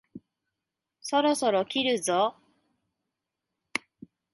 [1.03, 2.35] そろそろ切るぞ？